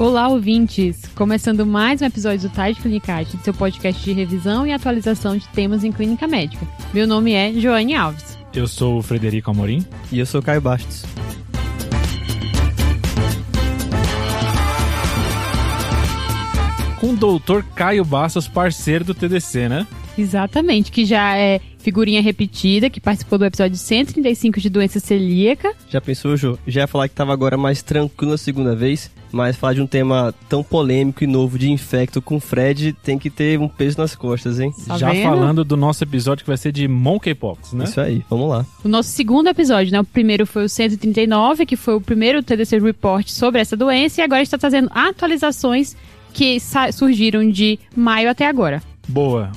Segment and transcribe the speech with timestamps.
[0.00, 1.04] Olá, ouvintes!
[1.14, 5.84] Começando mais um episódio do Tide Clinicate, seu podcast de revisão e atualização de temas
[5.84, 6.66] em clínica médica.
[6.94, 8.38] Meu nome é Joane Alves.
[8.54, 9.84] Eu sou o Frederico Amorim.
[10.10, 11.04] E eu sou o Caio Bastos.
[17.00, 19.86] Com o doutor Caio Bastos, parceiro do TDC, né?
[20.18, 25.72] Exatamente, que já é figurinha repetida, que participou do episódio 135 de doença celíaca.
[25.88, 26.58] Já pensou, Jô?
[26.66, 29.86] Já ia falar que tava agora mais tranquilo na segunda vez, mas falar de um
[29.86, 34.14] tema tão polêmico e novo de infecto com Fred tem que ter um peso nas
[34.14, 34.70] costas, hein?
[34.86, 35.22] Tá Já vendo?
[35.22, 37.84] falando do nosso episódio que vai ser de Monkeypox, né?
[37.84, 38.66] Isso aí, vamos lá.
[38.84, 40.00] O nosso segundo episódio, né?
[40.00, 44.24] O primeiro foi o 139, que foi o primeiro TDC Report sobre essa doença, e
[44.24, 45.96] agora está trazendo atualizações
[46.32, 46.58] que
[46.92, 48.82] surgiram de maio até agora.
[49.08, 49.50] Boa.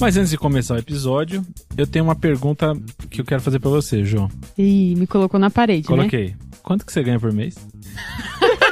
[0.00, 1.44] Mas antes de começar o episódio,
[1.76, 2.76] eu tenho uma pergunta
[3.10, 4.30] que eu quero fazer pra você, João.
[4.58, 5.96] Ih, me colocou na parede, né?
[5.96, 6.34] Coloquei.
[6.62, 7.54] Quanto que você ganha por mês?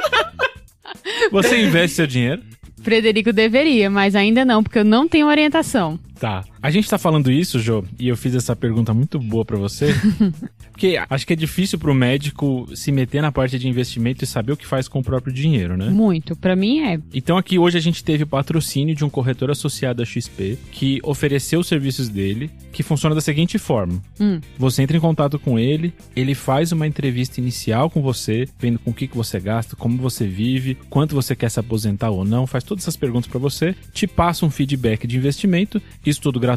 [1.31, 2.41] você investe seu dinheiro?
[2.81, 5.97] Frederico deveria, mas ainda não, porque eu não tenho orientação.
[6.19, 6.43] Tá.
[6.63, 9.93] A gente tá falando isso, Jô, e eu fiz essa pergunta muito boa pra você.
[10.71, 14.53] porque acho que é difícil pro médico se meter na parte de investimento e saber
[14.53, 15.89] o que faz com o próprio dinheiro, né?
[15.89, 16.37] Muito.
[16.37, 17.01] Pra mim é.
[17.13, 21.01] Então aqui hoje a gente teve o patrocínio de um corretor associado à XP que
[21.03, 24.39] ofereceu os serviços dele, que funciona da seguinte forma: Hum.
[24.57, 28.91] você entra em contato com ele, ele faz uma entrevista inicial com você, vendo com
[28.91, 32.47] o que, que você gasta, como você vive, quanto você quer se aposentar ou não,
[32.47, 36.52] faz todas essas perguntas pra você, te passa um feedback de investimento, isso tudo gratuito,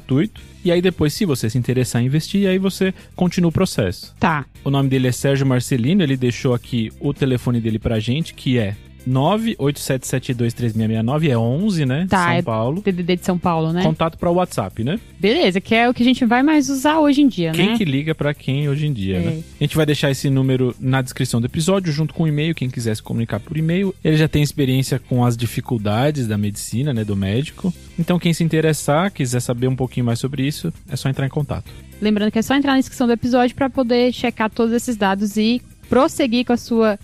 [0.65, 4.15] e aí depois, se você se interessar em investir, aí você continua o processo.
[4.19, 4.45] Tá.
[4.65, 8.59] O nome dele é Sérgio Marcelino, ele deixou aqui o telefone dele pra gente, que
[8.59, 8.75] é
[9.07, 12.07] 987723669, é 11, né?
[12.09, 12.83] Tá, São é- Paulo.
[12.83, 13.83] DDD de São Paulo, né?
[13.83, 14.99] Contato pra WhatsApp, né?
[15.19, 17.79] Beleza, que é o que a gente vai mais usar hoje em dia, Quem né?
[17.79, 19.21] que liga pra quem hoje em dia, É.
[19.21, 19.43] né?
[19.61, 22.69] A gente vai deixar esse número na descrição do episódio, junto com o e-mail, quem
[22.71, 23.95] quiser se comunicar por e-mail.
[24.05, 27.73] Ele já tem experiência com as dificuldades da medicina, né, do médico.
[27.99, 31.31] Então, quem se interessar, quiser saber um pouquinho mais sobre isso, é só entrar em
[31.31, 31.71] contato.
[32.01, 35.37] Lembrando que é só entrar na descrição do episódio pra poder checar todos esses dados
[35.37, 36.99] e prosseguir com a sua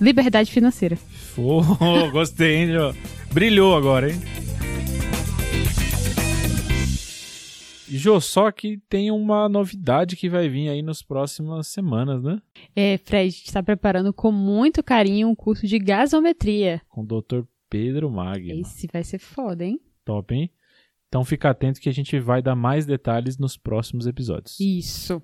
[0.00, 0.96] liberdade financeira.
[1.38, 1.62] Pô,
[2.10, 2.92] gostei, hein, Jô?
[3.32, 4.18] Brilhou agora, hein?
[7.88, 12.42] Jô, só que tem uma novidade que vai vir aí nas próximas semanas, né?
[12.74, 16.82] É, Fred, está preparando com muito carinho um curso de gasometria.
[16.88, 17.42] Com o Dr.
[17.70, 18.60] Pedro Magno.
[18.60, 19.80] Esse vai ser foda, hein?
[20.04, 20.50] Top, hein?
[21.06, 24.58] Então fica atento que a gente vai dar mais detalhes nos próximos episódios.
[24.58, 25.22] Isso.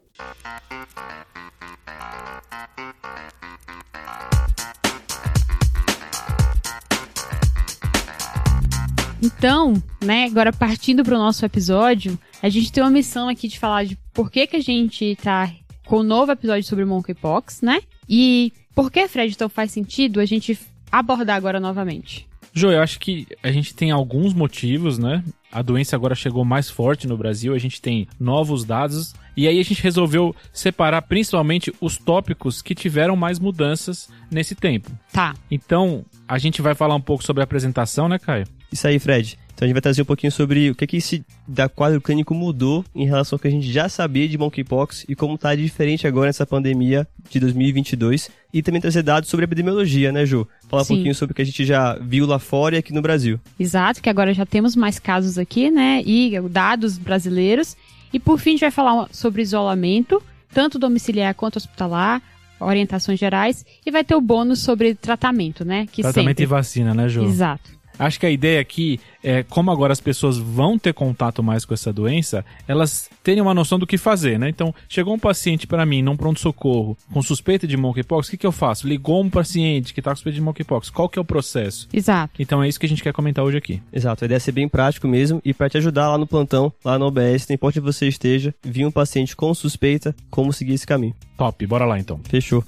[9.24, 13.58] Então, né, agora partindo para o nosso episódio, a gente tem uma missão aqui de
[13.58, 15.50] falar de por que, que a gente tá
[15.86, 17.80] com o novo episódio sobre Monkeypox, né?
[18.06, 20.58] E por que, Fred, então faz sentido a gente
[20.92, 22.28] abordar agora novamente?
[22.52, 25.24] Jô, eu acho que a gente tem alguns motivos, né?
[25.50, 29.58] A doença agora chegou mais forte no Brasil, a gente tem novos dados, e aí
[29.58, 34.90] a gente resolveu separar principalmente os tópicos que tiveram mais mudanças nesse tempo.
[35.12, 35.34] Tá.
[35.50, 38.46] Então, a gente vai falar um pouco sobre a apresentação, né, Caio?
[38.74, 39.38] Isso aí, Fred.
[39.54, 42.34] Então a gente vai trazer um pouquinho sobre o que que esse da quadro clínico
[42.34, 46.08] mudou em relação ao que a gente já sabia de monkeypox e como tá diferente
[46.08, 50.44] agora nessa pandemia de 2022 e também trazer dados sobre epidemiologia, né, Ju?
[50.68, 50.94] Falar Sim.
[50.94, 53.38] um pouquinho sobre o que a gente já viu lá fora e aqui no Brasil.
[53.58, 56.02] Exato, que agora já temos mais casos aqui, né?
[56.04, 57.76] E dados brasileiros.
[58.12, 60.20] E por fim, a gente vai falar sobre isolamento,
[60.52, 62.20] tanto domiciliar quanto hospitalar,
[62.58, 65.86] orientações gerais, e vai ter o bônus sobre tratamento, né?
[65.86, 66.46] Que Tratamento e sempre.
[66.46, 67.22] vacina, né, Jô?
[67.24, 67.73] Exato.
[67.98, 71.72] Acho que a ideia aqui é, como agora as pessoas vão ter contato mais com
[71.72, 74.50] essa doença, elas terem uma noção do que fazer, né?
[74.50, 78.46] Então, chegou um paciente para mim num pronto-socorro com suspeita de monkeypox, o que, que
[78.46, 78.86] eu faço?
[78.86, 81.88] Ligou um paciente que tá com suspeita de monkeypox, qual que é o processo?
[81.92, 82.34] Exato.
[82.38, 83.82] Então é isso que a gente quer comentar hoje aqui.
[83.90, 86.70] Exato, a ideia é ser bem prático mesmo e para te ajudar lá no plantão,
[86.84, 90.74] lá no OBS, não importa onde você esteja, vir um paciente com suspeita, como seguir
[90.74, 91.14] esse caminho.
[91.38, 92.20] Top, bora lá então.
[92.28, 92.62] Fechou.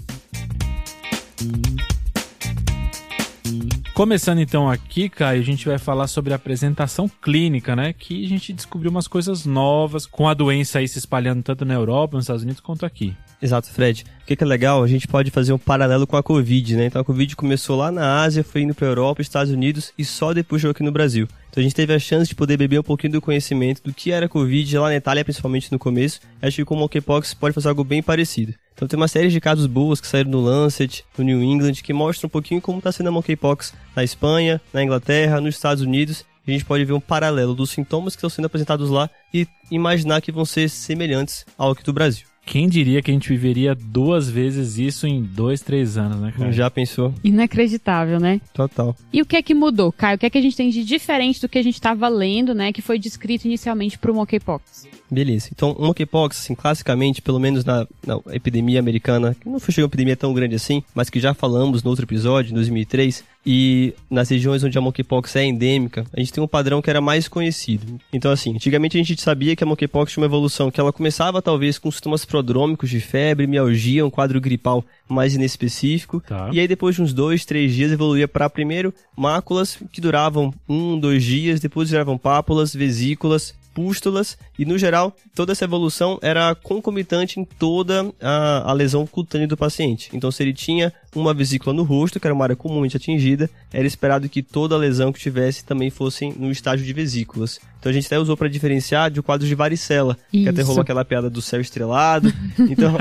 [3.97, 7.95] Começando então aqui, Caio, a gente vai falar sobre a apresentação clínica, né?
[7.95, 11.73] Que a gente descobriu umas coisas novas com a doença aí se espalhando tanto na
[11.73, 13.17] Europa, nos Estados Unidos, quanto aqui.
[13.41, 14.05] Exato, Fred.
[14.23, 14.83] O que é legal?
[14.83, 16.87] A gente pode fazer um paralelo com a Covid, né?
[16.87, 20.33] Então a Covid começou lá na Ásia, foi indo para Europa, Estados Unidos e só
[20.33, 21.29] depois chegou aqui no Brasil.
[21.51, 24.11] Então a gente teve a chance de poder beber um pouquinho do conhecimento do que
[24.11, 26.21] era a Covid lá na Itália, principalmente no começo.
[26.41, 28.55] Acho que com o Monkeypox pode fazer algo bem parecido.
[28.75, 31.93] Então tem uma série de casos boas que saíram no Lancet, no New England, que
[31.93, 36.25] mostram um pouquinho como está sendo a Monkeypox na Espanha, na Inglaterra, nos Estados Unidos.
[36.47, 40.21] a gente pode ver um paralelo dos sintomas que estão sendo apresentados lá e imaginar
[40.21, 42.27] que vão ser semelhantes ao aqui do Brasil.
[42.47, 46.53] Quem diria que a gente viveria duas vezes isso em dois, três anos, né, cara?
[46.53, 47.13] Já pensou?
[47.25, 48.41] Inacreditável, né?
[48.55, 48.97] Total.
[49.13, 50.15] E o que é que mudou, Caio?
[50.15, 52.55] O que é que a gente tem de diferente do que a gente estava lendo,
[52.55, 52.73] né?
[52.73, 54.87] Que foi descrito inicialmente para o monkeypox?
[55.11, 55.49] Beleza.
[55.53, 59.89] Então, o monkeypox, assim, classicamente, pelo menos na, na epidemia americana, que não foi uma
[59.89, 64.29] epidemia tão grande assim, mas que já falamos no outro episódio, em 2003, e nas
[64.29, 68.01] regiões onde a monkeypox é endêmica, a gente tem um padrão que era mais conhecido.
[68.13, 71.41] Então, assim, antigamente a gente sabia que a monkeypox tinha uma evolução que ela começava
[71.41, 76.51] talvez com sintomas prodrômicos de febre, mialgia, um quadro gripal mais inespecífico, Tá.
[76.53, 80.99] e aí depois de uns dois, três dias evoluía para primeiro máculas que duravam um,
[80.99, 87.39] dois dias, depois viravam pápulas, vesículas, pústulas e no geral toda essa evolução era concomitante
[87.39, 90.09] em toda a, a lesão cutânea do paciente.
[90.15, 93.87] Então se ele tinha uma vesícula no rosto, que era uma área comumente atingida, era
[93.87, 97.61] esperado que toda a lesão que tivesse também fosse no estágio de vesículas.
[97.87, 100.67] Então a gente até usou para diferenciar de quadros de varicela, que até Isso.
[100.67, 102.33] rolou aquela piada do céu estrelado.
[102.59, 102.97] Então,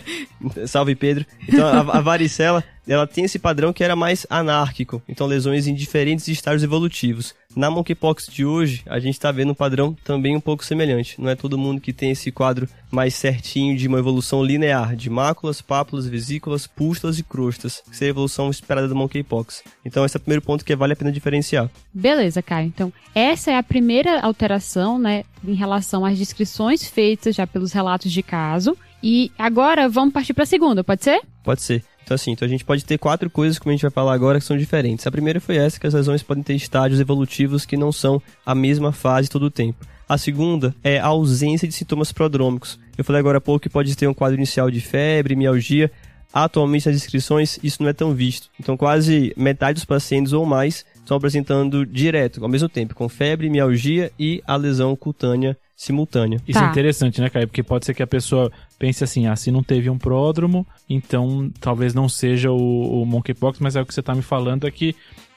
[0.66, 1.26] salve Pedro.
[1.46, 5.74] Então a, a varicela, ela tem esse padrão que era mais anárquico, então lesões em
[5.74, 7.34] diferentes estágios evolutivos.
[7.54, 11.20] Na monkeypox de hoje, a gente está vendo um padrão também um pouco semelhante.
[11.20, 15.08] Não é todo mundo que tem esse quadro mais certinho de uma evolução linear, de
[15.08, 19.64] máculas, pápulas, vesículas, pústulas e crostas, que seria a evolução esperada do monkeypox.
[19.84, 21.70] Então esse é o primeiro ponto que vale a pena diferenciar.
[21.92, 22.66] Beleza, Caio.
[22.66, 28.12] Então, essa é a primeira alteração, né, em relação às descrições feitas já pelos relatos
[28.12, 28.76] de caso.
[29.02, 31.22] E agora vamos partir para a segunda, pode ser?
[31.42, 31.82] Pode ser.
[32.04, 34.38] Então, assim, então a gente pode ter quatro coisas, como a gente vai falar agora,
[34.38, 35.06] que são diferentes.
[35.06, 38.54] A primeira foi essa, que as lesões podem ter estágios evolutivos que não são a
[38.54, 39.86] mesma fase todo o tempo.
[40.08, 42.78] A segunda é a ausência de sintomas prodrômicos.
[42.96, 45.90] Eu falei agora há pouco que pode ter um quadro inicial de febre, mialgia.
[46.34, 48.48] Atualmente, nas descrições, isso não é tão visto.
[48.58, 53.50] Então, quase metade dos pacientes ou mais estão apresentando direto, ao mesmo tempo, com febre,
[53.50, 56.40] mialgia e a lesão cutânea simultânea.
[56.46, 56.66] Isso Tá.
[56.66, 57.48] é interessante, né, Caio?
[57.48, 61.50] Porque pode ser que a pessoa pense assim, ah, se não teve um pródromo, então
[61.60, 64.70] talvez não seja o, o monkeypox, mas é o que você tá me falando é
[64.70, 64.94] que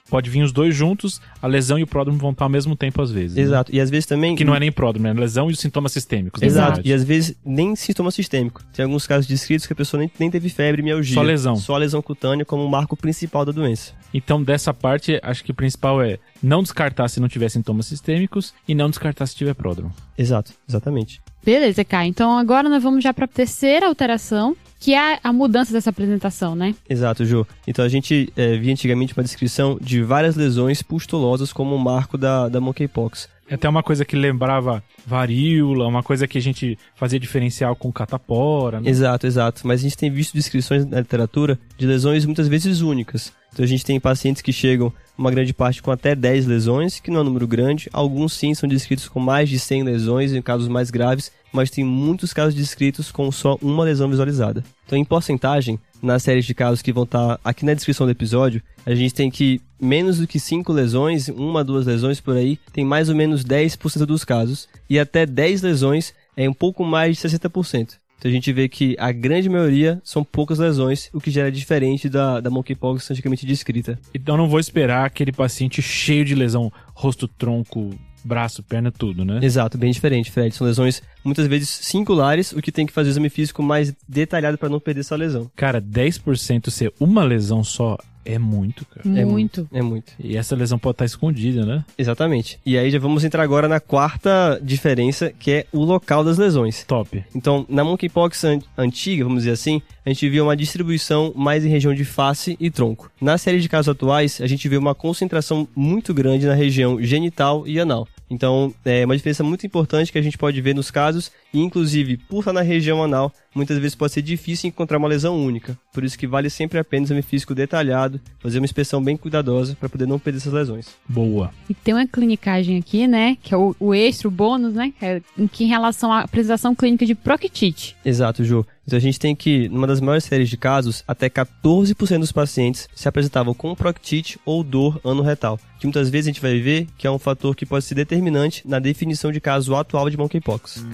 [0.09, 3.01] pode vir os dois juntos, a lesão e o pródromo vão estar ao mesmo tempo
[3.01, 3.35] às vezes.
[3.35, 3.41] né?
[3.43, 3.73] Exato.
[3.73, 4.35] E às vezes também.
[4.35, 6.41] Que não é nem pródromo, é lesão e os sintomas sistêmicos.
[6.41, 6.81] Exato.
[6.83, 8.61] E às vezes nem sintoma sistêmico.
[8.73, 11.15] Tem alguns casos descritos que a pessoa nem, nem teve febre e mialgia.
[11.15, 11.55] Só lesão.
[11.55, 13.93] Só lesão cutânea como marco principal da doença.
[14.13, 18.53] Então, dessa parte, acho que o principal é não descartar se não tiver sintomas sistêmicos
[18.67, 19.93] e não descartar se tiver pródromo.
[20.17, 21.21] Exato, exatamente.
[21.43, 22.09] Beleza, Caio.
[22.09, 26.55] Então agora nós vamos já para a terceira alteração, que é a mudança dessa apresentação,
[26.55, 26.75] né?
[26.89, 27.45] Exato, Jô.
[27.67, 32.17] Então a gente eh, via antigamente uma descrição de várias lesões pustulosas como um marco
[32.17, 33.29] da, da monkeypox.
[33.47, 37.91] É até uma coisa que lembrava varíola, uma coisa que a gente fazia diferencial com
[37.91, 38.89] catapora, né?
[38.89, 39.61] Exato, exato.
[39.67, 43.31] Mas a gente tem visto descrições na literatura de lesões muitas vezes únicas.
[43.53, 47.11] Então a gente tem pacientes que chegam, uma grande parte com até 10 lesões, que
[47.11, 47.87] não é um número grande.
[47.93, 51.83] Alguns sim são descritos com mais de 100 lesões, em casos mais graves, mas tem
[51.83, 54.63] muitos casos descritos com só uma lesão visualizada.
[54.85, 58.61] Então, em porcentagem, nas séries de casos que vão estar aqui na descrição do episódio,
[58.85, 62.83] a gente tem que menos do que 5 lesões, uma, duas lesões por aí, tem
[62.83, 67.27] mais ou menos 10% dos casos, e até 10 lesões é um pouco mais de
[67.27, 67.95] 60%.
[68.17, 71.51] Então a gente vê que a grande maioria são poucas lesões, o que já é
[71.51, 73.99] diferente da, da monkeypox antigamente descrita.
[74.13, 77.91] Então não vou esperar aquele paciente cheio de lesão, rosto, tronco,
[78.25, 79.39] braço, perna, tudo, né?
[79.41, 80.55] Exato, bem diferente, Fred.
[80.55, 84.57] São lesões muitas vezes singulares, o que tem que fazer o exame físico mais detalhado
[84.57, 85.49] para não perder essa lesão.
[85.55, 89.07] Cara, 10% ser uma lesão só é muito, cara.
[89.19, 89.69] É Muito.
[89.71, 90.11] É muito.
[90.19, 91.85] E essa lesão pode estar escondida, né?
[91.95, 92.59] Exatamente.
[92.65, 96.83] E aí já vamos entrar agora na quarta diferença, que é o local das lesões.
[96.85, 97.23] Top.
[97.35, 101.69] Então, na monkeypox an antiga, vamos dizer assim, a gente vê uma distribuição mais em
[101.69, 103.11] região de face e tronco.
[103.21, 107.67] Na série de casos atuais, a gente vê uma concentração muito grande na região genital
[107.67, 108.07] e anal.
[108.29, 112.17] Então, é uma diferença muito importante que a gente pode ver nos casos, e inclusive,
[112.17, 115.79] por estar na região anal, muitas vezes pode ser difícil encontrar uma lesão única.
[115.93, 119.15] Por isso que vale sempre a pena o exame físico detalhado, fazer uma inspeção bem
[119.15, 120.87] cuidadosa para poder não perder essas lesões.
[121.07, 121.53] Boa.
[121.69, 123.37] E tem uma clinicagem aqui, né?
[123.41, 124.93] Que é o, o extra, o bônus, né?
[124.99, 127.95] Que é em que em relação à apresentação clínica de proctite.
[128.03, 128.65] Exato, Ju.
[128.85, 132.87] Então a gente tem que, numa das maiores séries de casos, até 14% dos pacientes
[132.93, 137.07] se apresentavam com proctite ou dor anorretal, que muitas vezes a gente vai ver que
[137.07, 140.85] é um fator que pode ser determinante na definição de caso atual de monkeypox.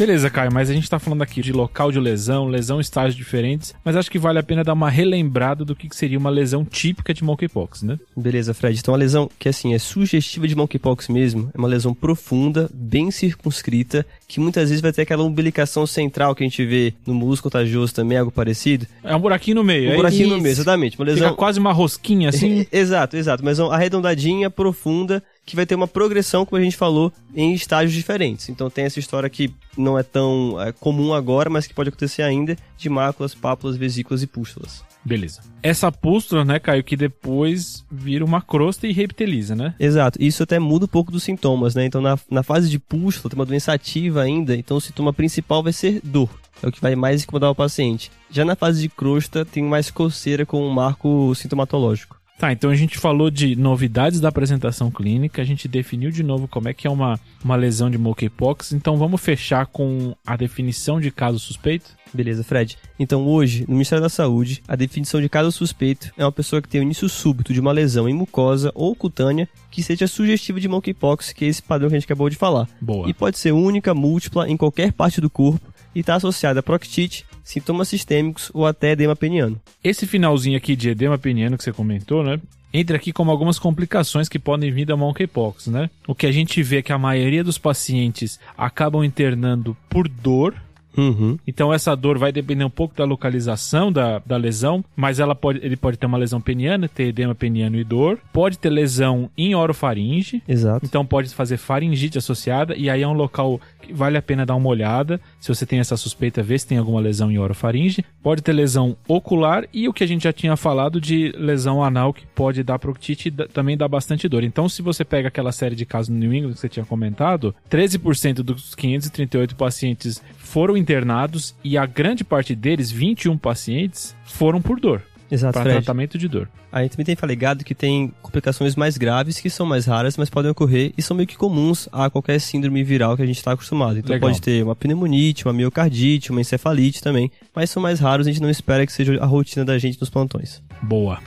[0.00, 3.14] Beleza, Caio, mas a gente tá falando aqui de local de lesão, lesão em estágios
[3.14, 6.64] diferentes, mas acho que vale a pena dar uma relembrada do que seria uma lesão
[6.64, 7.98] típica de monkeypox, né?
[8.16, 8.78] Beleza, Fred.
[8.78, 13.10] Então, a lesão que, assim, é sugestiva de monkeypox mesmo, é uma lesão profunda, bem
[13.10, 17.52] circunscrita, que muitas vezes vai ter aquela umbilicação central que a gente vê no músculo
[17.52, 18.86] contagioso também, algo parecido.
[19.04, 20.34] É um buraquinho no meio, Um é buraquinho isso.
[20.34, 20.98] no meio, exatamente.
[20.98, 21.28] Uma lesão...
[21.28, 22.66] Fica quase uma rosquinha assim.
[22.72, 23.44] exato, exato.
[23.44, 27.94] Mas uma arredondadinha, profunda, que vai ter uma progressão, como a gente falou, em estágios
[27.94, 28.48] diferentes.
[28.48, 32.22] Então tem essa história que não é tão é, comum agora, mas que pode acontecer
[32.22, 34.84] ainda, de máculas, pápulas, vesículas e pústulas.
[35.04, 35.40] Beleza.
[35.62, 39.74] Essa pústula, né, Caio, que depois vira uma crosta e reptiliza, né?
[39.80, 41.84] Exato, isso até muda um pouco dos sintomas, né?
[41.86, 45.62] Então na, na fase de pústula, tem uma doença ativa ainda, então o sintoma principal
[45.62, 46.28] vai ser dor.
[46.62, 48.10] É o que vai mais incomodar o paciente.
[48.30, 52.19] Já na fase de crosta, tem mais coceira com um marco sintomatológico.
[52.40, 56.48] Tá, então a gente falou de novidades da apresentação clínica, a gente definiu de novo
[56.48, 60.98] como é que é uma, uma lesão de monkeypox, então vamos fechar com a definição
[60.98, 61.94] de caso suspeito?
[62.14, 62.78] Beleza, Fred.
[62.98, 66.68] Então hoje, no Ministério da Saúde, a definição de caso suspeito é uma pessoa que
[66.68, 70.66] tem o início súbito de uma lesão em mucosa ou cutânea que seja sugestiva de
[70.66, 72.66] monkeypox, que é esse padrão que a gente acabou de falar.
[72.80, 73.06] Boa.
[73.06, 77.26] E pode ser única, múltipla, em qualquer parte do corpo e está associada a proctite,
[77.42, 79.60] sintomas sistêmicos ou até edema peniano.
[79.82, 82.40] Esse finalzinho aqui de edema peniano que você comentou, né?
[82.72, 85.90] Entra aqui como algumas complicações que podem vir da monkeypox, né?
[86.06, 90.54] O que a gente vê é que a maioria dos pacientes acabam internando por dor,
[90.96, 91.38] Uhum.
[91.46, 95.60] Então essa dor vai depender um pouco da localização da, da lesão, mas ela pode,
[95.62, 98.18] ele pode ter uma lesão peniana, ter edema peniano e dor.
[98.32, 100.84] Pode ter lesão em orofaringe, Exato.
[100.84, 104.54] então pode fazer faringite associada, e aí é um local que vale a pena dar
[104.54, 105.20] uma olhada.
[105.40, 108.04] Se você tem essa suspeita, ver se tem alguma lesão em orofaringe.
[108.22, 112.12] Pode ter lesão ocular e o que a gente já tinha falado de lesão anal,
[112.12, 114.44] que pode dar proctite e também dá bastante dor.
[114.44, 117.54] Então, se você pega aquela série de casos no New England que você tinha comentado,
[117.70, 124.80] 13% dos 538 pacientes foram internados e a grande parte deles, 21 pacientes, foram por
[124.80, 125.76] dor, Exato, para Fred.
[125.76, 126.48] tratamento de dor.
[126.72, 130.50] Aí também tem falegado que tem complicações mais graves, que são mais raras, mas podem
[130.50, 133.98] ocorrer e são meio que comuns a qualquer síndrome viral que a gente está acostumado.
[133.98, 134.28] Então Legal.
[134.28, 138.42] pode ter uma pneumonite, uma miocardite, uma encefalite também, mas são mais raros, a gente
[138.42, 140.62] não espera que seja a rotina da gente nos plantões.
[140.82, 141.18] Boa.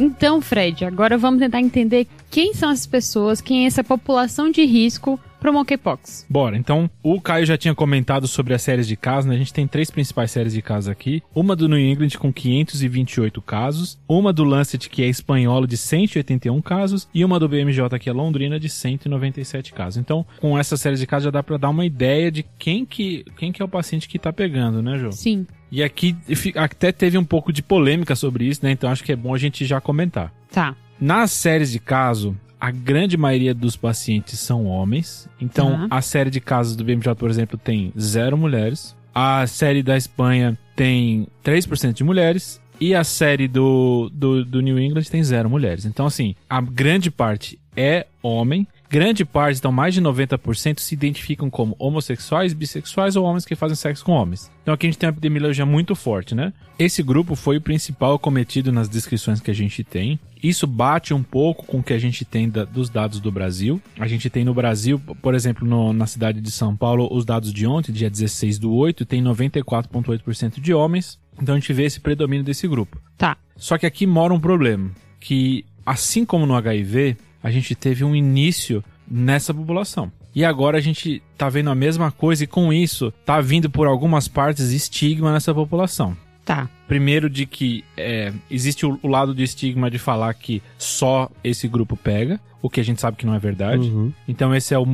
[0.00, 4.64] Então, Fred, agora vamos tentar entender quem são essas pessoas, quem é essa população de
[4.64, 6.26] risco pro monkeypox.
[6.28, 9.34] Bora, então o Caio já tinha comentado sobre as séries de casos, né?
[9.34, 11.22] A gente tem três principais séries de casos aqui.
[11.34, 16.60] Uma do New England com 528 casos, uma do Lancet que é espanholo de 181
[16.60, 19.96] casos e uma do BMJ que é londrina de 197 casos.
[19.96, 23.24] Então, com essa série de casos já dá pra dar uma ideia de quem que,
[23.36, 25.12] quem que é o paciente que tá pegando, né, Jô?
[25.12, 25.46] Sim.
[25.70, 26.16] E aqui
[26.56, 28.70] até teve um pouco de polêmica sobre isso, né?
[28.70, 30.32] Então acho que é bom a gente já comentar.
[30.50, 30.74] Tá.
[31.00, 35.28] Nas séries de caso, a grande maioria dos pacientes são homens.
[35.40, 35.96] Então, Tá.
[35.96, 38.96] a série de casos do BMJ, por exemplo, tem zero mulheres.
[39.14, 42.60] A série da Espanha tem 3% de mulheres.
[42.80, 45.84] E a série do, do, do New England tem zero mulheres.
[45.84, 48.66] Então, assim, a grande parte é homem.
[48.90, 53.76] Grande parte, então mais de 90%, se identificam como homossexuais, bissexuais ou homens que fazem
[53.76, 54.50] sexo com homens.
[54.62, 56.54] Então aqui a gente tem uma epidemiologia muito forte, né?
[56.78, 60.18] Esse grupo foi o principal cometido nas descrições que a gente tem.
[60.42, 63.78] Isso bate um pouco com o que a gente tem da- dos dados do Brasil.
[63.98, 67.52] A gente tem no Brasil, por exemplo, no- na cidade de São Paulo, os dados
[67.52, 71.18] de ontem, dia 16 do 8, tem 94,8% de homens.
[71.40, 72.98] Então a gente vê esse predomínio desse grupo.
[73.18, 73.36] Tá.
[73.56, 74.90] Só que aqui mora um problema,
[75.20, 80.12] que assim como no HIV, a gente teve um início nessa população.
[80.34, 83.86] E agora a gente tá vendo a mesma coisa e com isso tá vindo por
[83.86, 86.16] algumas partes estigma nessa população.
[86.44, 86.68] Tá.
[86.86, 91.68] Primeiro de que é, existe o, o lado do estigma de falar que só esse
[91.68, 93.88] grupo pega, o que a gente sabe que não é verdade.
[93.88, 94.12] Uhum.
[94.26, 94.86] Então esse é o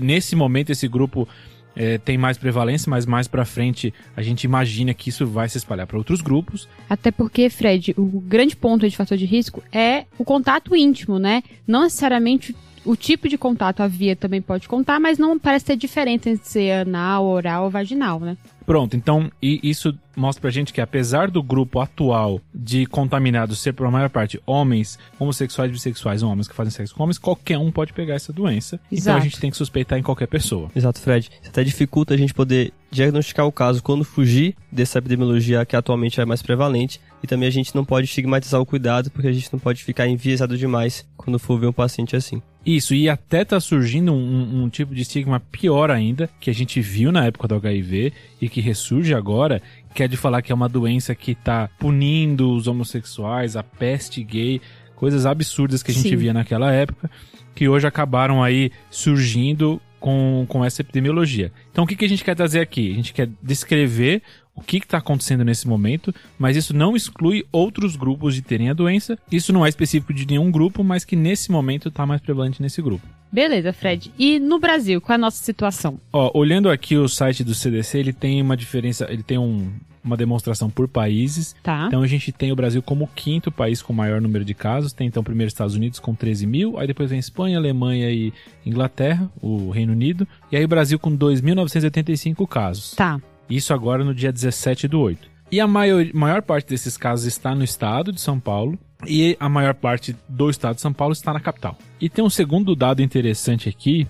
[0.00, 1.26] nesse momento esse grupo
[1.74, 5.58] é, tem mais prevalência, mas mais pra frente a gente imagina que isso vai se
[5.58, 6.68] espalhar para outros grupos.
[6.88, 11.42] Até porque, Fred, o grande ponto de fator de risco é o contato íntimo, né?
[11.66, 15.76] Não necessariamente o tipo de contato, a via também pode contar, mas não parece ter
[15.76, 18.36] diferença entre ser anal, oral ou vaginal, né?
[18.70, 23.72] Pronto, então e isso mostra pra gente que apesar do grupo atual de contaminados ser
[23.72, 27.72] por maior parte homens, homossexuais, bissexuais ou homens que fazem sexo com homens, qualquer um
[27.72, 28.78] pode pegar essa doença.
[28.86, 29.20] Então a Exato.
[29.22, 30.70] gente tem que suspeitar em qualquer pessoa.
[30.72, 31.28] Exato, Fred.
[31.40, 36.20] Isso até dificulta a gente poder diagnosticar o caso quando fugir dessa epidemiologia que atualmente
[36.20, 37.00] é mais prevalente.
[37.24, 40.06] E também a gente não pode estigmatizar o cuidado, porque a gente não pode ficar
[40.06, 42.40] enviesado demais quando for ver um paciente assim.
[42.64, 46.80] Isso, e até tá surgindo um, um- tipo de estigma pior ainda, que a gente
[46.80, 49.62] viu na época do HIV e que ressurge agora,
[49.94, 54.22] que é de falar que é uma doença que tá punindo os homossexuais, a peste
[54.22, 54.60] gay,
[54.94, 56.16] coisas absurdas que a gente Sim.
[56.16, 57.10] via naquela época,
[57.54, 61.50] que hoje acabaram aí surgindo com, com essa epidemiologia.
[61.72, 62.92] Então, o que, que a gente quer trazer aqui?
[62.92, 64.22] A gente quer descrever
[64.60, 68.74] o que está acontecendo nesse momento, mas isso não exclui outros grupos de terem a
[68.74, 69.18] doença.
[69.30, 72.82] Isso não é específico de nenhum grupo, mas que nesse momento está mais prevalente nesse
[72.82, 73.06] grupo.
[73.32, 74.12] Beleza, Fred.
[74.18, 75.98] E no Brasil, qual é a nossa situação?
[76.12, 79.70] Ó, olhando aqui o site do CDC, ele tem uma diferença, ele tem um,
[80.02, 81.54] uma demonstração por países.
[81.62, 81.84] Tá.
[81.86, 84.92] Então a gente tem o Brasil como o quinto país com maior número de casos.
[84.92, 88.32] Tem então primeiro Estados Unidos com 13 mil, aí depois vem Espanha, Alemanha e
[88.66, 90.26] Inglaterra, o Reino Unido.
[90.50, 92.92] E aí o Brasil com 2.985 casos.
[92.92, 93.20] Tá.
[93.50, 95.28] Isso agora no dia 17 do 8.
[95.52, 98.78] E a maior, maior parte desses casos está no estado de São Paulo.
[99.06, 101.76] E a maior parte do estado de São Paulo está na capital.
[102.00, 104.06] E tem um segundo dado interessante aqui,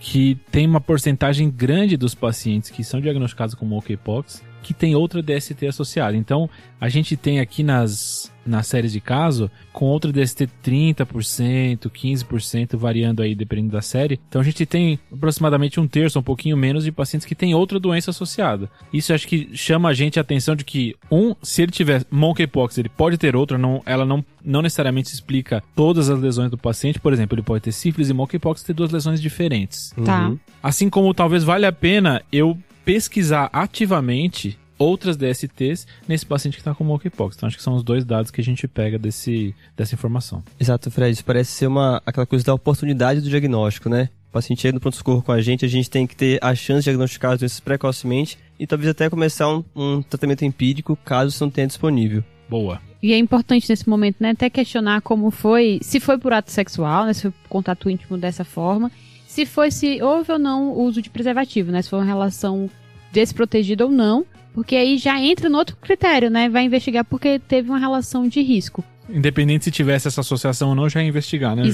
[0.00, 5.22] que tem uma porcentagem grande dos pacientes que são diagnosticados com monkeypox que tem outra
[5.22, 6.16] DST associada.
[6.16, 6.48] Então,
[6.80, 13.22] a gente tem aqui nas, nas séries de caso, com outra DST 30%, 15%, variando
[13.22, 14.18] aí dependendo da série.
[14.26, 17.78] Então, a gente tem aproximadamente um terço, um pouquinho menos de pacientes que têm outra
[17.78, 18.70] doença associada.
[18.92, 22.78] Isso acho que chama a gente a atenção de que, um, se ele tiver monkeypox,
[22.78, 26.98] ele pode ter outra, não, ela não, não necessariamente explica todas as lesões do paciente.
[26.98, 29.92] Por exemplo, ele pode ter sífilis e monkeypox ter duas lesões diferentes.
[30.04, 30.28] Tá.
[30.28, 30.38] Uhum.
[30.62, 36.74] Assim como talvez valha a pena eu pesquisar ativamente outras DSTs nesse paciente que está
[36.74, 37.36] com monkeypox.
[37.36, 40.42] Então acho que são os dois dados que a gente pega desse, dessa informação.
[40.58, 41.12] Exato, Fred.
[41.12, 44.08] Isso parece ser uma, aquela coisa da oportunidade do diagnóstico, né?
[44.28, 46.80] O paciente chega no pronto-socorro com a gente, a gente tem que ter a chance
[46.80, 51.44] de diagnosticar as doenças precocemente e talvez até começar um, um tratamento empírico caso isso
[51.44, 52.24] não tenha disponível.
[52.48, 52.80] Boa.
[53.00, 57.04] E é importante nesse momento, né, até questionar como foi, se foi por ato sexual,
[57.04, 58.90] né, se foi por contato íntimo dessa forma,
[59.34, 62.70] se foi se houve ou não o uso de preservativo, né, se foi uma relação
[63.10, 64.24] desprotegida ou não,
[64.54, 68.40] porque aí já entra no outro critério, né, vai investigar porque teve uma relação de
[68.40, 68.84] risco.
[69.10, 71.70] Independente se tivesse essa associação ou não, já é investigar, né, João?